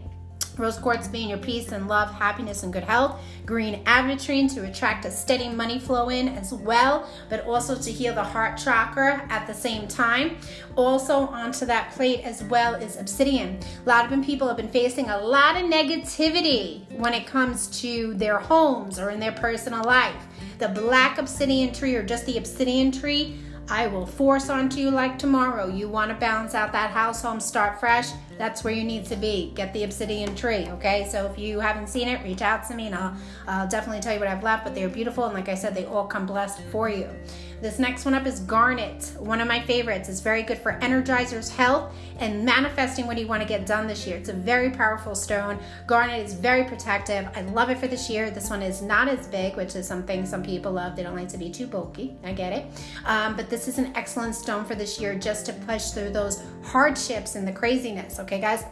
Rose 0.59 0.79
quartz 0.79 1.07
being 1.07 1.29
your 1.29 1.39
peace 1.39 1.73
and 1.73 1.87
love, 1.87 2.11
happiness, 2.11 2.63
and 2.63 2.73
good 2.73 2.85
health. 2.85 3.21
Green 3.45 3.85
aventurine 3.85 4.53
to 4.55 4.65
attract 4.65 5.05
a 5.05 5.11
steady 5.11 5.49
money 5.51 5.79
flow 5.79 6.09
in 6.09 6.29
as 6.29 6.53
well, 6.53 7.09
but 7.29 7.45
also 7.47 7.77
to 7.77 7.93
heal 7.93 8.15
the 8.15 8.25
heart 8.25 8.59
chakra 8.59 9.27
at 9.29 9.47
the 9.47 9.53
same 9.53 9.87
time. 9.87 10.39
Also, 10.75 11.27
onto 11.27 11.67
that 11.67 11.93
plate 11.93 12.21
as 12.25 12.43
well 12.45 12.75
is 12.75 12.97
obsidian. 12.97 13.59
A 13.85 13.89
lot 13.89 14.11
of 14.11 14.25
people 14.25 14.49
have 14.49 14.57
been 14.57 14.69
facing 14.69 15.11
a 15.11 15.19
lot 15.19 15.57
of 15.57 15.63
negativity 15.63 16.91
when 16.93 17.13
it 17.13 17.27
comes 17.27 17.69
to 17.83 18.15
their 18.15 18.39
homes 18.39 18.99
or 18.99 19.11
in 19.11 19.21
their 19.21 19.33
personal 19.33 19.85
life. 19.85 20.27
The 20.59 20.69
black 20.69 21.19
obsidian 21.19 21.75
tree 21.75 21.95
or 21.97 22.03
just 22.03 22.25
the 22.25 22.39
obsidian 22.39 22.91
tree 22.91 23.39
I 23.69 23.89
will 23.89 24.07
force 24.07 24.49
onto 24.49 24.79
you 24.79 24.91
like 24.91 25.19
tomorrow. 25.19 25.67
You 25.67 25.89
want 25.89 26.11
to 26.11 26.17
balance 26.17 26.55
out 26.55 26.73
that 26.73 26.91
house 26.91 27.23
home, 27.23 27.41
start 27.41 27.81
fresh. 27.81 28.11
That's 28.39 28.63
where 28.63 28.73
you 28.73 28.85
need 28.85 29.07
to 29.07 29.17
be. 29.17 29.51
Get 29.57 29.73
the 29.73 29.83
obsidian 29.83 30.37
tree, 30.37 30.69
okay? 30.69 31.09
So 31.11 31.27
if 31.27 31.37
you 31.39 31.59
haven't 31.59 31.89
seen 31.89 32.07
it, 32.07 32.23
reach 32.23 32.43
out 32.43 32.69
to 32.69 32.75
me 32.75 32.87
and 32.87 32.95
I'll, 32.95 33.17
I'll 33.49 33.69
definitely 33.69 34.01
tell 34.01 34.13
you 34.13 34.21
what 34.21 34.29
I've 34.29 34.45
left. 34.45 34.65
But 34.65 34.75
they're 34.75 34.89
beautiful, 34.89 35.25
and 35.25 35.35
like 35.35 35.49
I 35.49 35.55
said, 35.55 35.75
they 35.75 35.85
all 35.85 36.07
come 36.07 36.27
blessed 36.27 36.61
for 36.71 36.89
you. 36.89 37.09
This 37.61 37.79
next 37.79 38.05
one 38.05 38.15
up 38.15 38.27
is 38.27 38.41
garnet, 38.41 39.13
one 39.19 39.41
of 39.41 39.49
my 39.49 39.61
favorites. 39.63 40.09
It's 40.09 40.21
very 40.21 40.43
good 40.43 40.59
for 40.59 40.79
energizers, 40.81 41.51
health, 41.51 41.95
and 42.19 42.45
manifesting 42.45 43.07
what 43.07 43.19
you 43.19 43.27
want 43.27 43.43
to 43.43 43.49
get 43.49 43.67
done 43.67 43.87
this 43.87 44.07
year. 44.07 44.17
It's 44.17 44.29
a 44.29 44.35
very 44.35 44.71
powerful 44.71 45.15
stone. 45.15 45.59
Garnet 45.87 46.25
is 46.25 46.35
very 46.35 46.65
protective. 46.65 47.29
I 47.35 47.43
love 47.43 47.71
it 47.71 47.79
for 47.79 47.87
this 47.87 48.11
year. 48.11 48.31
This 48.31 48.51
one 48.51 48.63
is 48.63 48.83
not 48.83 49.09
as 49.09 49.27
big, 49.27 49.57
which 49.57 49.75
is 49.75 49.87
something 49.87 50.27
some 50.27 50.43
people 50.43 50.73
love. 50.73 50.97
They 50.97 51.03
don't 51.03 51.17
like 51.17 51.29
to 51.29 51.39
be 51.39 51.51
too 51.51 51.67
bulky. 51.67 52.17
I 52.25 52.33
get 52.33 52.53
it. 52.53 52.67
Um, 53.07 53.37
but 53.37 53.49
this 53.49 53.69
is 53.69 53.79
an 53.79 53.93
excellent 53.95 54.35
stone 54.35 54.65
for 54.65 54.75
this 54.75 55.01
year 55.01 55.19
just 55.19 55.47
to 55.47 55.53
push 55.53 55.91
through 55.91 56.11
those 56.11 56.43
hardships 56.63 57.37
and 57.37 57.49
the 57.49 57.53
craziness. 57.53 58.19
Okay, 58.21 58.41
guys? 58.41 58.65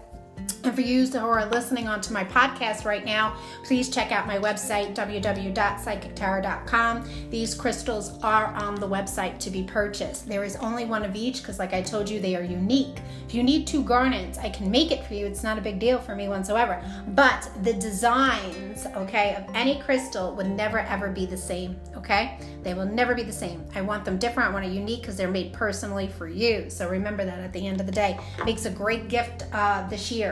And 0.65 0.75
for 0.75 0.81
you 0.81 1.07
who 1.07 1.19
are 1.19 1.45
listening 1.45 1.87
onto 1.89 2.15
my 2.15 2.25
podcast 2.25 2.87
right 2.87 3.05
now, 3.05 3.37
please 3.65 3.91
check 3.91 4.13
out 4.13 4.27
my 4.27 4.39
website, 4.39 4.95
www.psychictarot.com. 4.95 7.11
These 7.31 7.55
crystals 7.55 8.19
are 8.23 8.47
on 8.47 8.77
the 8.77 8.89
website 8.89 9.39
to 9.41 9.51
be 9.51 9.63
purchased. 9.63 10.27
There 10.27 10.43
is 10.43 10.57
only 10.57 10.87
one 10.87 11.05
of 11.05 11.15
each 11.15 11.43
because, 11.43 11.59
like 11.59 11.75
I 11.75 11.83
told 11.83 12.09
you, 12.09 12.19
they 12.19 12.35
are 12.35 12.43
unique. 12.43 12.97
If 13.29 13.35
you 13.35 13.43
need 13.43 13.67
two 13.67 13.85
garnets, 13.85 14.39
I 14.39 14.49
can 14.49 14.71
make 14.71 14.91
it 14.91 15.05
for 15.05 15.13
you. 15.13 15.27
It's 15.27 15.43
not 15.43 15.59
a 15.59 15.61
big 15.61 15.79
deal 15.79 15.99
for 15.99 16.17
me 16.17 16.29
whatsoever. 16.29 16.83
But 17.09 17.51
the 17.63 17.75
designs, 17.75 18.87
okay, 18.97 19.35
of 19.35 19.45
any 19.55 19.83
crystal 19.83 20.35
would 20.35 20.49
never 20.49 20.79
ever 20.79 21.11
be 21.11 21.27
the 21.27 21.37
same, 21.37 21.77
okay? 21.95 22.39
They 22.63 22.73
will 22.73 22.87
never 22.87 23.15
be 23.15 23.23
the 23.23 23.33
same. 23.33 23.63
I 23.75 23.83
want 23.83 24.07
them 24.07 24.17
different. 24.17 24.49
I 24.49 24.53
want 24.53 24.65
it 24.65 24.73
unique 24.73 25.03
because 25.03 25.19
they're 25.19 25.31
made 25.31 25.53
personally 25.53 26.09
for 26.09 26.27
you. 26.27 26.71
So 26.71 26.89
remember 26.89 27.27
that 27.27 27.41
at 27.41 27.53
the 27.53 27.67
end 27.67 27.81
of 27.81 27.87
the 27.87 27.93
day. 27.93 28.19
Makes 28.47 28.65
a 28.65 28.71
great 28.71 29.09
gift 29.09 29.45
uh, 29.53 29.87
this 29.89 30.11
year. 30.11 30.24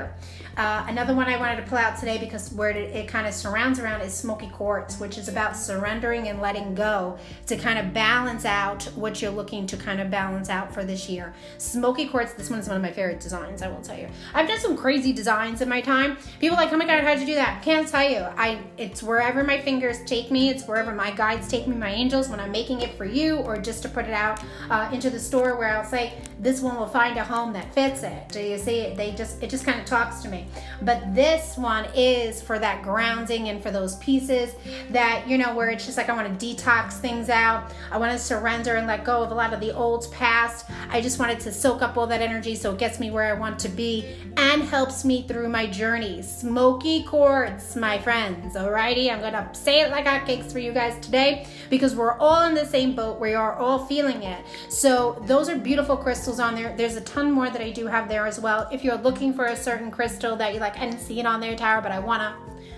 Uh, 0.56 0.84
another 0.88 1.14
one 1.14 1.28
I 1.28 1.38
wanted 1.38 1.56
to 1.56 1.62
pull 1.62 1.78
out 1.78 1.98
today 1.98 2.18
because 2.18 2.52
where 2.52 2.70
it, 2.70 2.94
it 2.94 3.08
kind 3.08 3.26
of 3.26 3.32
surrounds 3.32 3.78
around 3.78 4.02
is 4.02 4.12
smoky 4.12 4.48
quartz, 4.48 5.00
which 5.00 5.16
is 5.16 5.28
about 5.28 5.56
surrendering 5.56 6.28
and 6.28 6.42
letting 6.42 6.74
go 6.74 7.18
to 7.46 7.56
kind 7.56 7.78
of 7.78 7.94
balance 7.94 8.44
out 8.44 8.84
what 8.94 9.22
you're 9.22 9.30
looking 9.30 9.66
to 9.68 9.76
kind 9.76 10.00
of 10.00 10.10
balance 10.10 10.50
out 10.50 10.72
for 10.74 10.84
this 10.84 11.08
year. 11.08 11.32
Smoky 11.56 12.06
quartz, 12.06 12.34
this 12.34 12.50
one 12.50 12.58
is 12.58 12.68
one 12.68 12.76
of 12.76 12.82
my 12.82 12.92
favorite 12.92 13.20
designs, 13.20 13.62
I 13.62 13.68
will 13.68 13.80
tell 13.80 13.98
you. 13.98 14.08
I've 14.34 14.46
done 14.46 14.60
some 14.60 14.76
crazy 14.76 15.12
designs 15.12 15.62
in 15.62 15.68
my 15.68 15.80
time. 15.80 16.18
People 16.38 16.56
like, 16.56 16.70
oh 16.72 16.76
my 16.76 16.86
God, 16.86 17.02
how'd 17.02 17.20
you 17.20 17.26
do 17.26 17.34
that? 17.34 17.62
Can't 17.62 17.88
tell 17.88 18.08
you. 18.08 18.18
I 18.18 18.60
It's 18.76 19.02
wherever 19.02 19.42
my 19.42 19.58
fingers 19.58 20.04
take 20.04 20.30
me. 20.30 20.50
It's 20.50 20.66
wherever 20.66 20.92
my 20.92 21.12
guides 21.12 21.48
take 21.48 21.66
me, 21.66 21.76
my 21.76 21.90
angels, 21.90 22.28
when 22.28 22.40
I'm 22.40 22.52
making 22.52 22.82
it 22.82 22.94
for 22.98 23.06
you 23.06 23.36
or 23.38 23.56
just 23.56 23.82
to 23.84 23.88
put 23.88 24.04
it 24.04 24.12
out 24.12 24.42
uh, 24.68 24.90
into 24.92 25.08
the 25.08 25.20
store 25.20 25.56
where 25.56 25.76
I'll 25.76 25.84
say, 25.84 26.12
this 26.38 26.60
one 26.60 26.76
will 26.76 26.86
find 26.86 27.16
a 27.18 27.24
home 27.24 27.52
that 27.54 27.72
fits 27.72 28.02
it. 28.02 28.28
Do 28.28 28.40
you 28.40 28.58
see 28.58 28.80
it? 28.80 28.96
They 28.96 29.12
just, 29.12 29.42
it 29.42 29.48
just 29.48 29.64
kind 29.64 29.80
of 29.80 29.81
talks 29.86 30.22
to 30.22 30.28
me. 30.28 30.46
But 30.82 31.14
this 31.14 31.56
one 31.56 31.86
is 31.94 32.42
for 32.42 32.58
that 32.58 32.82
grounding 32.82 33.48
and 33.48 33.62
for 33.62 33.70
those 33.70 33.96
pieces 33.96 34.54
that, 34.90 35.28
you 35.28 35.38
know, 35.38 35.54
where 35.54 35.70
it's 35.70 35.84
just 35.84 35.96
like 35.96 36.08
I 36.08 36.14
want 36.14 36.38
to 36.38 36.46
detox 36.46 36.94
things 36.94 37.28
out. 37.28 37.72
I 37.90 37.98
want 37.98 38.12
to 38.12 38.18
surrender 38.18 38.76
and 38.76 38.86
let 38.86 39.04
go 39.04 39.22
of 39.22 39.30
a 39.30 39.34
lot 39.34 39.52
of 39.52 39.60
the 39.60 39.74
old 39.74 40.10
past. 40.12 40.66
I 40.90 41.00
just 41.00 41.18
wanted 41.18 41.40
to 41.40 41.52
soak 41.52 41.82
up 41.82 41.96
all 41.96 42.06
that 42.08 42.20
energy 42.20 42.54
so 42.54 42.72
it 42.72 42.78
gets 42.78 43.00
me 43.00 43.10
where 43.10 43.34
I 43.34 43.38
want 43.38 43.58
to 43.60 43.68
be 43.68 44.16
and 44.36 44.62
helps 44.62 45.04
me 45.04 45.26
through 45.26 45.48
my 45.48 45.66
journey. 45.66 46.22
Smoky 46.22 47.04
quartz, 47.04 47.76
my 47.76 47.98
friends. 47.98 48.54
Alrighty, 48.54 49.10
I'm 49.10 49.20
gonna 49.20 49.48
say 49.54 49.80
it 49.80 49.90
like 49.90 50.06
hotcakes 50.06 50.52
for 50.52 50.58
you 50.58 50.72
guys 50.72 50.98
today 51.04 51.46
because 51.70 51.94
we're 51.94 52.18
all 52.18 52.44
in 52.46 52.54
the 52.54 52.66
same 52.66 52.94
boat. 52.94 53.20
We 53.20 53.34
are 53.34 53.54
all 53.54 53.86
feeling 53.86 54.22
it. 54.22 54.44
So 54.68 55.22
those 55.26 55.48
are 55.48 55.56
beautiful 55.56 55.96
crystals 55.96 56.40
on 56.40 56.54
there. 56.54 56.74
There's 56.76 56.96
a 56.96 57.00
ton 57.00 57.30
more 57.30 57.50
that 57.50 57.62
I 57.62 57.70
do 57.70 57.86
have 57.86 58.08
there 58.08 58.26
as 58.26 58.40
well. 58.40 58.68
If 58.72 58.84
you're 58.84 58.96
looking 58.96 59.32
for 59.32 59.46
a 59.46 59.56
certain 59.56 59.71
crystal 59.90 60.36
that 60.36 60.54
you 60.54 60.60
like, 60.60 60.76
I 60.78 60.86
didn't 60.86 61.00
see 61.00 61.20
it 61.20 61.26
on 61.26 61.40
there, 61.40 61.56
Tara, 61.56 61.82
but 61.82 61.92
I 61.92 61.98
wanna 61.98 62.36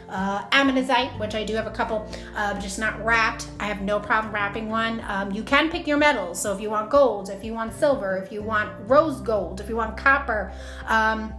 uh, 0.08 0.44
ammonite, 0.52 1.18
which 1.18 1.34
I 1.34 1.44
do 1.44 1.54
have 1.54 1.66
a 1.66 1.70
couple, 1.70 2.06
uh, 2.36 2.58
just 2.60 2.78
not 2.78 3.02
wrapped. 3.04 3.48
I 3.58 3.66
have 3.66 3.82
no 3.82 3.98
problem 3.98 4.32
wrapping 4.32 4.68
one. 4.68 5.02
Um, 5.08 5.32
you 5.32 5.42
can 5.42 5.70
pick 5.70 5.86
your 5.86 5.96
metals. 5.96 6.40
So 6.40 6.54
if 6.54 6.60
you 6.60 6.70
want 6.70 6.90
gold, 6.90 7.30
if 7.30 7.44
you 7.44 7.54
want 7.54 7.72
silver, 7.72 8.16
if 8.16 8.30
you 8.30 8.42
want 8.42 8.70
rose 8.88 9.20
gold, 9.20 9.60
if 9.60 9.68
you 9.68 9.76
want 9.76 9.96
copper, 9.96 10.52
um, 10.86 11.32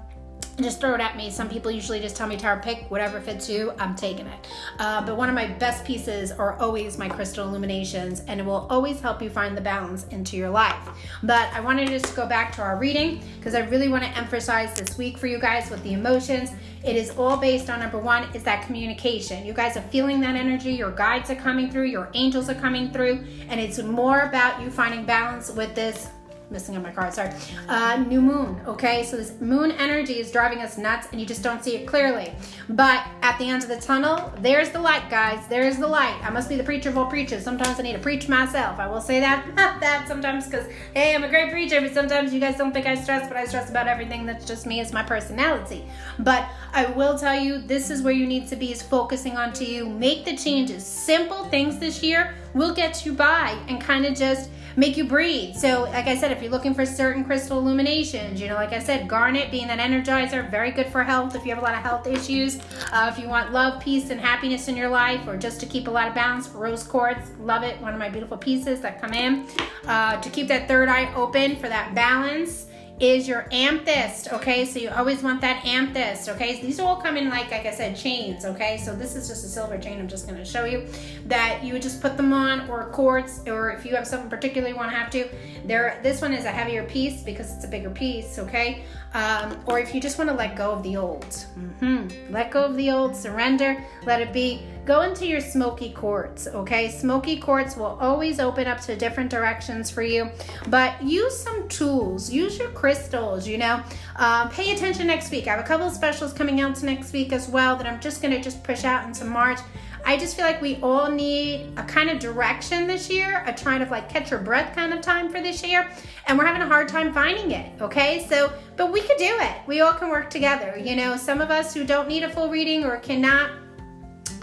just 0.61 0.79
throw 0.79 0.93
it 0.93 1.01
at 1.01 1.17
me. 1.17 1.29
Some 1.29 1.49
people 1.49 1.69
usually 1.69 1.99
just 1.99 2.15
tell 2.15 2.27
me, 2.27 2.37
Tara, 2.37 2.61
pick 2.61 2.89
whatever 2.89 3.19
fits 3.19 3.49
you. 3.49 3.73
I'm 3.77 3.95
taking 3.95 4.27
it. 4.27 4.47
Uh, 4.79 5.05
but 5.05 5.17
one 5.17 5.27
of 5.27 5.35
my 5.35 5.47
best 5.47 5.83
pieces 5.83 6.31
are 6.31 6.57
always 6.59 6.97
my 6.97 7.09
crystal 7.09 7.47
illuminations, 7.47 8.21
and 8.27 8.39
it 8.39 8.45
will 8.45 8.67
always 8.69 9.01
help 9.01 9.21
you 9.21 9.29
find 9.29 9.57
the 9.57 9.61
balance 9.61 10.05
into 10.07 10.37
your 10.37 10.49
life. 10.49 10.89
But 11.23 11.51
I 11.53 11.59
wanted 11.59 11.87
to 11.87 11.99
just 11.99 12.15
go 12.15 12.25
back 12.25 12.53
to 12.55 12.61
our 12.61 12.77
reading 12.77 13.21
because 13.37 13.53
I 13.53 13.59
really 13.67 13.89
want 13.89 14.03
to 14.03 14.09
emphasize 14.17 14.73
this 14.75 14.97
week 14.97 15.17
for 15.17 15.27
you 15.27 15.39
guys 15.39 15.69
with 15.69 15.83
the 15.83 15.93
emotions. 15.93 16.51
It 16.85 16.95
is 16.95 17.09
all 17.11 17.35
based 17.37 17.69
on 17.69 17.79
number 17.79 17.97
one 17.97 18.23
is 18.35 18.43
that 18.43 18.65
communication. 18.65 19.45
You 19.45 19.53
guys 19.53 19.75
are 19.75 19.81
feeling 19.81 20.19
that 20.21 20.35
energy. 20.35 20.71
Your 20.71 20.91
guides 20.91 21.29
are 21.31 21.35
coming 21.35 21.71
through. 21.71 21.85
Your 21.85 22.09
angels 22.13 22.47
are 22.47 22.55
coming 22.55 22.91
through, 22.91 23.25
and 23.49 23.59
it's 23.59 23.79
more 23.79 24.21
about 24.21 24.61
you 24.61 24.69
finding 24.69 25.03
balance 25.03 25.51
with 25.51 25.73
this 25.75 26.09
missing 26.49 26.75
on 26.75 26.83
my 26.83 26.91
card, 26.91 27.13
sorry. 27.13 27.31
Uh, 27.67 27.97
new 28.07 28.21
moon, 28.21 28.59
okay? 28.67 29.03
So 29.03 29.17
this 29.17 29.39
moon 29.41 29.71
energy 29.71 30.19
is 30.19 30.31
driving 30.31 30.59
us 30.59 30.77
nuts 30.77 31.07
and 31.11 31.19
you 31.19 31.25
just 31.25 31.43
don't 31.43 31.63
see 31.63 31.75
it 31.75 31.87
clearly. 31.87 32.33
But 32.69 33.05
at 33.21 33.37
the 33.37 33.49
end 33.49 33.63
of 33.63 33.69
the 33.69 33.79
tunnel, 33.79 34.33
there's 34.39 34.69
the 34.69 34.79
light, 34.79 35.09
guys. 35.09 35.47
There's 35.47 35.77
the 35.77 35.87
light. 35.87 36.17
I 36.23 36.29
must 36.29 36.49
be 36.49 36.55
the 36.55 36.63
preacher 36.63 36.89
of 36.89 36.97
all 36.97 37.07
preachers. 37.07 37.43
Sometimes 37.43 37.79
I 37.79 37.83
need 37.83 37.93
to 37.93 37.99
preach 37.99 38.27
myself. 38.27 38.79
I 38.79 38.87
will 38.87 39.01
say 39.01 39.19
that, 39.19 39.45
that 39.55 40.07
sometimes 40.07 40.45
because, 40.45 40.67
hey, 40.93 41.15
I'm 41.15 41.23
a 41.23 41.29
great 41.29 41.51
preacher, 41.51 41.81
but 41.81 41.93
sometimes 41.93 42.33
you 42.33 42.39
guys 42.39 42.57
don't 42.57 42.73
think 42.73 42.85
I 42.85 42.95
stress, 42.95 43.27
but 43.27 43.37
I 43.37 43.45
stress 43.45 43.69
about 43.69 43.87
everything 43.87 44.25
that's 44.25 44.45
just 44.45 44.65
me. 44.65 44.79
It's 44.79 44.93
my 44.93 45.03
personality. 45.03 45.85
But 46.19 46.47
I 46.73 46.85
will 46.87 47.17
tell 47.17 47.39
you, 47.39 47.59
this 47.59 47.89
is 47.89 48.01
where 48.01 48.13
you 48.13 48.27
need 48.27 48.47
to 48.49 48.55
be 48.55 48.71
is 48.71 48.81
focusing 48.81 49.37
on 49.37 49.53
to 49.53 49.65
you. 49.65 49.89
Make 49.89 50.25
the 50.25 50.35
changes. 50.35 50.85
Simple 50.85 51.45
things 51.45 51.79
this 51.79 52.03
year 52.03 52.35
will 52.55 52.73
get 52.73 53.05
you 53.05 53.13
by 53.13 53.55
and 53.67 53.79
kind 53.79 54.05
of 54.05 54.15
just 54.15 54.49
make 54.77 54.97
you 54.97 55.05
breathe. 55.05 55.55
So, 55.55 55.83
like 55.83 56.07
I 56.07 56.17
said, 56.17 56.31
if 56.31 56.41
you're 56.41 56.51
looking 56.51 56.73
for 56.73 56.85
certain 56.85 57.23
crystal 57.23 57.59
illuminations, 57.59 58.41
you 58.41 58.47
know, 58.47 58.55
like 58.55 58.73
I 58.73 58.79
said, 58.79 59.07
garnet 59.07 59.51
being 59.51 59.67
that 59.67 59.79
energizer, 59.79 60.49
very 60.49 60.71
good 60.71 60.87
for 60.87 61.03
health 61.03 61.35
if 61.35 61.45
you 61.45 61.53
have 61.53 61.59
a 61.61 61.65
lot 61.65 61.75
of 61.75 61.81
health 61.81 62.07
issues. 62.07 62.59
Uh, 62.91 63.11
if 63.13 63.21
you 63.21 63.27
want 63.27 63.51
love, 63.51 63.81
peace, 63.81 64.09
and 64.09 64.19
happiness 64.19 64.67
in 64.67 64.75
your 64.75 64.89
life, 64.89 65.27
or 65.27 65.37
just 65.37 65.59
to 65.59 65.65
keep 65.65 65.87
a 65.87 65.91
lot 65.91 66.07
of 66.07 66.15
balance, 66.15 66.47
rose 66.49 66.83
quartz, 66.83 67.29
love 67.39 67.63
it. 67.63 67.79
One 67.81 67.93
of 67.93 67.99
my 67.99 68.09
beautiful 68.09 68.37
pieces 68.37 68.81
that 68.81 69.01
come 69.01 69.13
in 69.13 69.47
uh, 69.85 70.19
to 70.21 70.29
keep 70.29 70.47
that 70.47 70.67
third 70.67 70.89
eye 70.89 71.13
open 71.13 71.57
for 71.57 71.69
that 71.69 71.93
balance 71.93 72.67
is 72.99 73.27
your 73.27 73.45
amethyst, 73.51 74.31
okay? 74.31 74.63
So 74.63 74.79
you 74.79 74.89
always 74.89 75.21
want 75.21 75.41
that 75.41 75.65
amethyst, 75.65 76.29
okay? 76.29 76.61
These 76.61 76.79
all 76.79 76.95
come 77.01 77.17
in 77.17 77.29
like, 77.29 77.51
like 77.51 77.65
I 77.65 77.71
said, 77.71 77.95
chains, 77.95 78.45
okay? 78.45 78.77
So 78.77 78.95
this 78.95 79.15
is 79.15 79.27
just 79.27 79.43
a 79.43 79.47
silver 79.47 79.77
chain 79.77 79.99
I'm 79.99 80.07
just 80.07 80.27
gonna 80.27 80.45
show 80.45 80.63
you 80.63 80.87
that 81.25 81.63
you 81.63 81.77
just 81.77 82.01
put 82.01 82.15
them 82.15 82.31
on 82.31 82.69
or 82.69 82.85
quartz, 82.91 83.41
or 83.47 83.71
if 83.71 83.85
you 83.85 83.95
have 83.95 84.07
something 84.07 84.29
particularly 84.29 84.71
you 84.71 84.77
wanna 84.77 84.95
have 84.95 85.09
to. 85.11 85.27
There, 85.65 85.99
This 86.03 86.21
one 86.21 86.33
is 86.33 86.45
a 86.45 86.51
heavier 86.51 86.83
piece 86.83 87.21
because 87.21 87.53
it's 87.53 87.65
a 87.65 87.67
bigger 87.67 87.89
piece, 87.89 88.39
okay? 88.39 88.83
Um, 89.13 89.59
or 89.65 89.79
if 89.79 89.93
you 89.93 89.99
just 89.99 90.17
wanna 90.17 90.33
let 90.33 90.55
go 90.55 90.71
of 90.71 90.81
the 90.83 90.95
old, 90.95 91.25
mm-hmm. 91.25 92.31
let 92.31 92.51
go 92.51 92.63
of 92.63 92.77
the 92.77 92.91
old, 92.91 93.15
surrender, 93.15 93.83
let 94.05 94.21
it 94.21 94.31
be 94.31 94.65
go 94.85 95.01
into 95.01 95.25
your 95.25 95.41
smoky 95.41 95.91
quartz, 95.91 96.47
okay? 96.47 96.89
Smoky 96.89 97.37
quartz 97.37 97.75
will 97.75 97.97
always 97.99 98.39
open 98.39 98.67
up 98.67 98.79
to 98.81 98.95
different 98.95 99.31
directions 99.31 99.89
for 99.89 100.03
you, 100.03 100.29
but 100.67 101.01
use 101.03 101.37
some 101.37 101.67
tools, 101.67 102.31
use 102.31 102.59
your 102.59 102.69
crystals, 102.69 103.47
you 103.47 103.57
know? 103.57 103.81
Uh, 104.15 104.47
pay 104.49 104.73
attention 104.73 105.07
next 105.07 105.31
week. 105.31 105.47
I 105.47 105.51
have 105.51 105.59
a 105.59 105.67
couple 105.67 105.87
of 105.87 105.93
specials 105.93 106.33
coming 106.33 106.61
out 106.61 106.75
to 106.77 106.85
next 106.85 107.13
week 107.13 107.33
as 107.33 107.49
well 107.49 107.75
that 107.77 107.87
I'm 107.87 107.99
just 107.99 108.21
gonna 108.21 108.41
just 108.41 108.63
push 108.63 108.83
out 108.83 109.05
into 109.07 109.25
March. 109.25 109.59
I 110.07 110.17
just 110.17 110.35
feel 110.35 110.45
like 110.45 110.61
we 110.61 110.75
all 110.83 111.09
need 111.09 111.73
a 111.77 111.83
kind 111.83 112.11
of 112.11 112.19
direction 112.19 112.85
this 112.85 113.09
year, 113.09 113.43
a 113.47 113.53
kind 113.53 113.81
of 113.81 113.89
like 113.89 114.07
catch 114.07 114.29
your 114.29 114.39
breath 114.39 114.75
kind 114.75 114.93
of 114.93 115.01
time 115.01 115.29
for 115.29 115.41
this 115.41 115.65
year. 115.65 115.89
And 116.27 116.37
we're 116.37 116.45
having 116.45 116.61
a 116.61 116.67
hard 116.67 116.89
time 116.89 117.11
finding 117.11 117.49
it, 117.49 117.81
okay? 117.81 118.23
So, 118.29 118.53
but 118.77 118.91
we 118.91 119.01
could 119.01 119.17
do 119.17 119.35
it. 119.39 119.55
We 119.65 119.81
all 119.81 119.93
can 119.93 120.09
work 120.09 120.29
together. 120.29 120.77
You 120.77 120.95
know, 120.95 121.17
some 121.17 121.41
of 121.41 121.49
us 121.49 121.73
who 121.73 121.85
don't 121.85 122.07
need 122.07 122.21
a 122.21 122.29
full 122.29 122.49
reading 122.49 122.85
or 122.85 122.97
cannot 122.97 123.49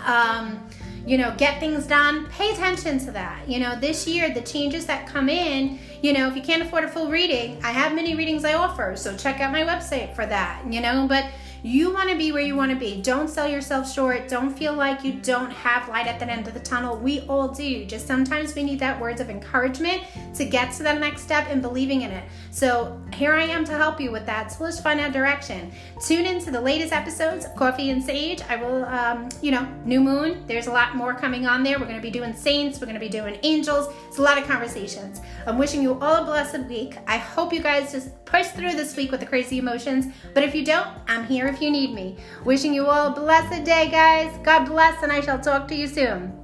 um, 0.07 0.69
you 1.07 1.19
know, 1.19 1.35
get 1.37 1.59
things 1.59 1.87
done, 1.87 2.27
pay 2.29 2.53
attention 2.53 2.99
to 3.01 3.11
that. 3.13 3.49
You 3.49 3.59
know, 3.59 3.79
this 3.79 4.07
year, 4.07 4.33
the 4.33 4.41
changes 4.41 4.87
that 4.87 5.07
come 5.07 5.29
in, 5.29 5.79
you 6.01 6.13
know, 6.13 6.29
if 6.29 6.37
you 6.37 6.43
can't 6.43 6.63
afford 6.63 6.85
a 6.85 6.89
full 6.89 7.11
reading, 7.11 7.59
I 7.65 7.73
have 7.73 7.95
many 7.95 8.15
readings 8.15 8.45
I 8.45 8.55
offer, 8.55 8.95
so 8.97 9.17
check 9.17 9.41
out 9.41 9.53
my 9.53 9.63
website 9.63 10.15
for 10.15 10.27
that, 10.27 10.63
you 10.71 10.81
know, 10.81 11.07
but 11.09 11.27
you 11.63 11.93
want 11.93 12.11
to 12.11 12.17
be 12.17 12.33
where 12.33 12.43
you 12.43 12.57
want 12.57 12.73
to 12.73 12.77
be. 12.77 13.01
Don't 13.01 13.29
sell 13.29 13.49
yourself 13.49 13.91
short. 13.91 14.29
Don't 14.29 14.57
feel 14.57 14.73
like 14.73 15.05
you 15.05 15.13
don't 15.13 15.51
have 15.51 15.89
light 15.89 16.09
at 16.09 16.19
the 16.19 16.29
end 16.29 16.49
of 16.49 16.55
the 16.55 16.61
tunnel. 16.61 16.97
We 16.97 17.21
all 17.21 17.49
do. 17.49 17.85
Just 17.85 18.07
sometimes 18.07 18.55
we 18.55 18.65
need 18.65 18.81
that 18.81 19.01
words 19.01 19.21
of 19.21 19.31
encouragement 19.31 20.03
to 20.35 20.45
get 20.45 20.73
to 20.73 20.83
the 20.83 20.93
next 20.93 21.23
step 21.23 21.47
and 21.49 21.63
believing 21.63 22.03
in 22.03 22.11
it. 22.11 22.25
So 22.51 23.01
here 23.15 23.35
I 23.35 23.45
am 23.45 23.65
to 23.67 23.73
help 23.73 24.01
you 24.01 24.11
with 24.11 24.27
that. 24.27 24.51
So 24.51 24.65
let's 24.65 24.81
find 24.81 24.99
that 24.99 25.13
direction. 25.13 25.71
Tune 26.05 26.27
into 26.27 26.51
the 26.51 26.61
latest 26.61 26.93
episodes 26.93 27.45
of 27.45 27.55
Coffee 27.55 27.91
and 27.91 28.03
Sage. 28.03 28.43
I 28.49 28.57
will, 28.57 28.85
um, 28.87 29.29
you 29.41 29.53
know, 29.53 29.69
new 29.85 30.01
moon. 30.01 30.43
There's 30.49 30.67
a 30.67 30.73
lot 30.73 30.97
more 30.97 31.15
coming 31.15 31.47
on 31.47 31.63
there. 31.63 31.79
We're 31.79 31.87
going 31.87 31.97
to 31.97 32.03
be 32.03 32.11
doing 32.11 32.35
saints. 32.35 32.81
We're 32.81 32.87
going 32.87 32.95
to 32.95 33.01
be 33.01 33.09
doing 33.09 33.39
angels. 33.45 33.95
It's 34.09 34.19
a 34.19 34.23
lot 34.23 34.37
of 34.37 34.49
conversations. 34.49 35.21
I'm 35.47 35.59
wishing 35.59 35.81
you 35.81 35.95
all 36.01 36.23
a 36.23 36.25
blessed 36.25 36.69
week. 36.69 36.99
I 37.07 37.19
hope 37.19 37.53
you 37.53 37.63
guys 37.63 37.93
just 37.93 38.25
push 38.25 38.49
through 38.49 38.73
this 38.73 38.97
week 38.97 39.13
with 39.13 39.21
the 39.21 39.27
crazy 39.27 39.59
emotions. 39.59 40.07
But 40.35 40.43
if 40.43 40.55
you 40.55 40.65
don't, 40.65 40.89
I'm 41.07 41.25
here 41.27 41.52
if 41.53 41.61
you 41.61 41.71
need 41.71 41.95
me. 41.95 42.17
Wishing 42.45 42.73
you 42.73 42.87
all 42.87 43.09
a 43.09 43.15
blessed 43.15 43.65
day, 43.65 43.91
guys. 43.91 44.37
God 44.43 44.65
bless, 44.65 45.03
and 45.03 45.13
I 45.13 45.21
shall 45.21 45.39
talk 45.39 45.69
to 45.69 45.75
you 45.75 45.87
soon. 45.87 46.39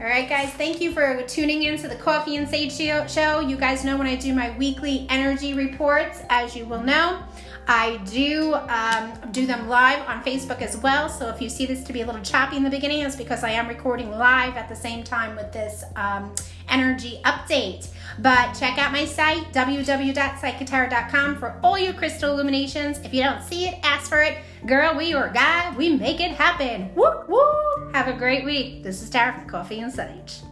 All 0.00 0.10
right, 0.10 0.28
guys, 0.28 0.50
thank 0.50 0.80
you 0.80 0.92
for 0.92 1.22
tuning 1.22 1.62
in 1.62 1.78
to 1.78 1.88
the 1.88 1.94
Coffee 1.96 2.36
and 2.36 2.48
Sage 2.48 2.72
Show. 2.72 3.40
You 3.40 3.56
guys 3.56 3.84
know 3.84 3.96
when 3.96 4.06
I 4.06 4.16
do 4.16 4.34
my 4.34 4.56
weekly 4.58 5.06
energy 5.08 5.54
reports, 5.54 6.20
as 6.28 6.54
you 6.54 6.66
will 6.66 6.82
know. 6.82 7.22
I 7.66 7.96
do 8.04 8.54
um, 8.54 9.14
do 9.30 9.46
them 9.46 9.68
live 9.68 10.06
on 10.06 10.22
Facebook 10.22 10.60
as 10.60 10.76
well. 10.76 11.08
So 11.08 11.28
if 11.28 11.40
you 11.40 11.48
see 11.48 11.64
this 11.64 11.82
to 11.84 11.92
be 11.92 12.02
a 12.02 12.06
little 12.06 12.20
choppy 12.20 12.56
in 12.56 12.62
the 12.62 12.70
beginning, 12.70 13.00
it's 13.00 13.16
because 13.16 13.42
I 13.42 13.50
am 13.50 13.68
recording 13.68 14.10
live 14.10 14.56
at 14.56 14.68
the 14.68 14.76
same 14.76 15.02
time 15.02 15.36
with 15.36 15.52
this 15.52 15.84
um, 15.96 16.34
energy 16.68 17.20
update. 17.24 17.88
But 18.18 18.52
check 18.52 18.78
out 18.78 18.92
my 18.92 19.04
site, 19.04 19.52
www.psychotara.com, 19.52 21.38
for 21.38 21.58
all 21.62 21.78
your 21.78 21.92
crystal 21.92 22.32
illuminations. 22.32 22.98
If 22.98 23.12
you 23.12 23.22
don't 23.22 23.42
see 23.42 23.66
it, 23.66 23.78
ask 23.82 24.08
for 24.08 24.22
it. 24.22 24.38
Girl, 24.66 24.96
we 24.96 25.14
or 25.14 25.30
guy, 25.30 25.74
we 25.76 25.96
make 25.96 26.20
it 26.20 26.30
happen. 26.30 26.94
Woo 26.94 27.24
woo! 27.28 27.90
Have 27.92 28.08
a 28.08 28.12
great 28.12 28.44
week. 28.44 28.82
This 28.82 29.02
is 29.02 29.10
Tara 29.10 29.32
from 29.32 29.48
Coffee 29.48 29.80
and 29.80 29.92
Sage. 29.92 30.42